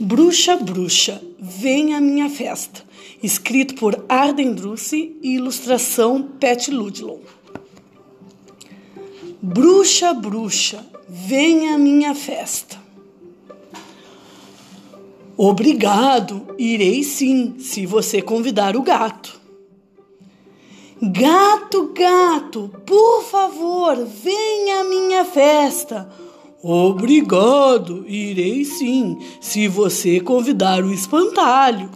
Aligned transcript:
Bruxa, 0.00 0.56
bruxa, 0.56 1.20
vem 1.40 1.92
à 1.92 2.00
minha 2.00 2.30
festa. 2.30 2.84
Escrito 3.20 3.74
por 3.74 4.04
Arden 4.08 4.54
Druce 4.54 5.18
e 5.20 5.34
ilustração 5.34 6.22
Pet 6.38 6.70
Ludlow. 6.70 7.20
Bruxa, 9.42 10.14
bruxa, 10.14 10.86
vem 11.08 11.70
à 11.70 11.78
minha 11.78 12.14
festa. 12.14 12.80
Obrigado, 15.36 16.54
irei 16.56 17.02
sim, 17.02 17.56
se 17.58 17.84
você 17.84 18.22
convidar 18.22 18.76
o 18.76 18.82
gato. 18.82 19.40
Gato, 21.02 21.92
gato, 21.92 22.70
por 22.86 23.24
favor, 23.24 23.96
venha 24.04 24.80
à 24.80 24.84
minha 24.84 25.24
festa. 25.24 26.08
Obrigado, 26.60 28.04
irei 28.08 28.64
sim, 28.64 29.16
se 29.40 29.68
você 29.68 30.18
convidar 30.18 30.82
o 30.82 30.92
espantalho. 30.92 31.88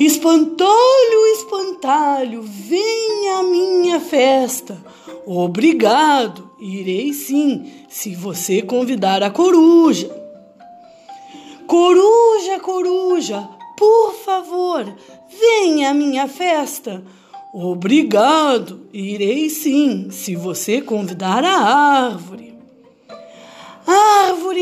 Espantalho, 0.00 1.26
espantalho, 1.34 2.42
venha 2.42 3.38
à 3.40 3.42
minha 3.42 4.00
festa. 4.00 4.82
Obrigado, 5.26 6.50
irei 6.58 7.12
sim, 7.12 7.70
se 7.86 8.14
você 8.14 8.62
convidar 8.62 9.22
a 9.22 9.30
coruja. 9.30 10.10
Coruja, 11.66 12.60
coruja, 12.60 13.46
por 13.76 14.14
favor, 14.14 14.86
venha 15.28 15.90
à 15.90 15.94
minha 15.94 16.26
festa. 16.26 17.04
Obrigado, 17.52 18.88
irei 18.90 19.50
sim, 19.50 20.08
se 20.10 20.34
você 20.34 20.80
convidar 20.80 21.44
a 21.44 21.58
árvore. 21.58 22.55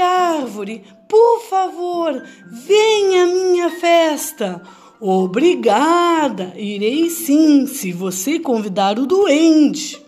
Árvore, 0.00 0.82
por 1.08 1.40
favor, 1.48 2.22
venha 2.46 3.24
à 3.24 3.26
minha 3.26 3.70
festa. 3.70 4.62
Obrigada, 5.00 6.52
irei 6.56 7.08
sim, 7.08 7.66
se 7.66 7.92
você 7.92 8.38
convidar 8.38 8.98
o 8.98 9.06
duende. 9.06 10.00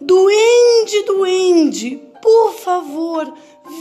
Duende, 0.00 1.04
duende, 1.06 2.00
por 2.20 2.52
favor, 2.52 3.32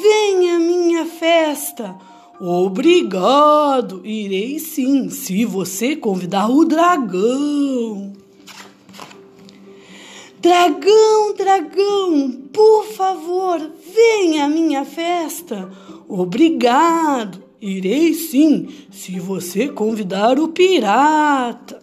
venha 0.01 0.55
à 0.55 0.59
minha 0.59 1.05
festa. 1.05 1.97
Obrigado, 2.39 4.01
irei 4.05 4.57
sim, 4.59 5.09
se 5.09 5.45
você 5.45 5.95
convidar 5.95 6.49
o 6.49 6.65
dragão. 6.65 8.10
Dragão, 10.41 11.35
dragão, 11.37 12.31
por 12.51 12.85
favor, 12.85 13.59
venha 13.93 14.45
à 14.45 14.49
minha 14.49 14.83
festa. 14.83 15.71
Obrigado, 16.09 17.43
irei 17.61 18.15
sim, 18.15 18.67
se 18.91 19.19
você 19.19 19.67
convidar 19.67 20.39
o 20.39 20.47
pirata. 20.47 21.79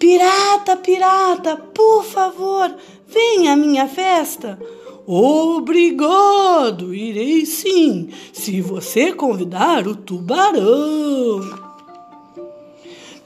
Pirata, 0.00 0.76
pirata, 0.78 1.56
por 1.56 2.02
favor, 2.02 2.74
venha 3.06 3.52
à 3.52 3.56
minha 3.56 3.86
festa. 3.86 4.58
Obrigado, 5.06 6.92
irei 6.92 7.46
sim, 7.46 8.08
se 8.32 8.60
você 8.60 9.12
convidar 9.12 9.86
o 9.86 9.94
tubarão. 9.94 11.70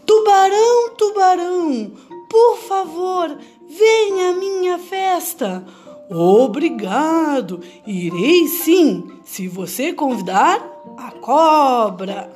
Tubarão, 0.05 0.91
tubarão, 0.99 1.93
por 2.29 2.57
favor, 2.59 3.39
venha 3.69 4.31
à 4.31 4.33
minha 4.35 4.79
festa. 4.79 5.65
Obrigado, 6.11 7.61
irei 7.87 8.47
sim, 8.47 9.11
se 9.25 9.49
você 9.49 9.93
convidar 9.93 10.61
a 10.99 11.11
cobra. 11.13 12.31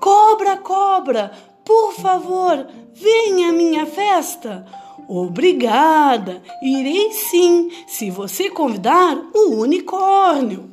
Cobra, 0.00 0.56
cobra, 0.56 1.32
por 1.64 1.92
favor, 1.94 2.66
venha 2.92 3.48
à 3.48 3.52
minha 3.52 3.86
festa. 3.86 4.66
Obrigada, 5.08 6.42
irei 6.62 7.12
sim, 7.12 7.70
se 7.86 8.10
você 8.10 8.50
convidar 8.50 9.16
o 9.34 9.60
unicórnio. 9.60 10.70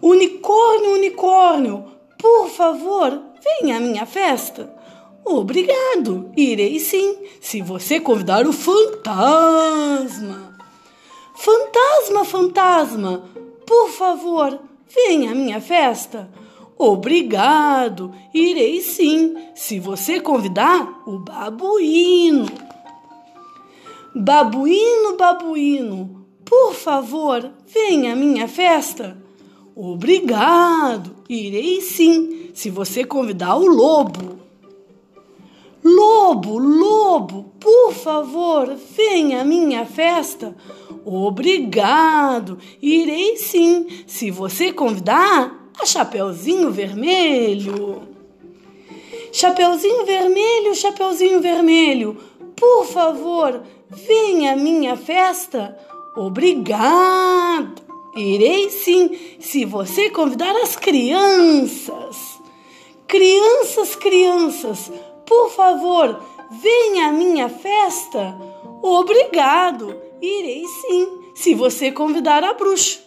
Unicórnio, 0.00 0.92
unicórnio, 0.92 1.84
por 2.18 2.48
favor, 2.48 3.22
venha 3.42 3.78
à 3.78 3.80
minha 3.80 4.04
festa. 4.06 4.72
Obrigado, 5.24 6.30
irei 6.36 6.78
sim, 6.80 7.18
se 7.40 7.60
você 7.60 8.00
convidar 8.00 8.46
o 8.46 8.52
fantasma. 8.52 10.48
Fantasma, 11.34 12.24
fantasma, 12.24 13.22
por 13.66 13.90
favor, 13.90 14.58
venha 14.88 15.32
à 15.32 15.34
minha 15.34 15.60
festa. 15.60 16.30
Obrigado, 16.76 18.14
irei 18.32 18.80
sim, 18.80 19.36
se 19.54 19.78
você 19.78 20.20
convidar 20.20 21.02
o 21.06 21.18
babuíno. 21.18 22.46
Babuíno, 24.14 25.16
babuíno, 25.16 26.26
por 26.44 26.72
favor, 26.72 27.52
venha 27.66 28.14
à 28.14 28.16
minha 28.16 28.48
festa. 28.48 29.18
Obrigado, 29.76 31.14
irei 31.28 31.80
sim, 31.80 32.50
se 32.54 32.70
você 32.70 33.04
convidar 33.04 33.56
o 33.56 33.66
lobo. 33.66 34.37
Lobo, 35.96 36.58
lobo, 36.58 37.52
por 37.58 37.94
favor, 37.94 38.76
venha 38.94 39.40
à 39.40 39.44
minha 39.44 39.86
festa. 39.86 40.54
Obrigado, 41.02 42.58
irei 42.82 43.38
sim, 43.38 43.86
se 44.06 44.30
você 44.30 44.70
convidar 44.70 45.70
a 45.80 45.86
Chapeuzinho 45.86 46.70
Vermelho. 46.70 48.02
Chapeuzinho 49.32 50.04
Vermelho, 50.04 50.74
Chapeuzinho 50.74 51.40
Vermelho, 51.40 52.18
por 52.54 52.84
favor, 52.84 53.62
venha 53.88 54.52
à 54.52 54.56
minha 54.56 54.94
festa. 54.94 55.78
Obrigado, 56.14 57.80
irei 58.14 58.68
sim, 58.68 59.18
se 59.40 59.64
você 59.64 60.10
convidar 60.10 60.54
as 60.56 60.76
crianças. 60.76 62.38
Crianças, 63.06 63.96
crianças, 63.96 64.92
por 65.28 65.50
favor, 65.50 66.20
venha 66.50 67.08
à 67.08 67.12
minha 67.12 67.48
festa. 67.48 68.34
Obrigado, 68.82 69.94
irei 70.22 70.64
sim, 70.66 71.08
se 71.34 71.54
você 71.54 71.92
convidar 71.92 72.42
a 72.42 72.54
bruxa. 72.54 73.00